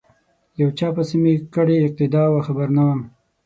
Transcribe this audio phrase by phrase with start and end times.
[0.59, 3.01] یو چا پسې می کړې اقتدا وه خبر نه وم